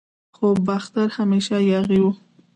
[0.35, 2.09] خو باختر همیشه یاغي و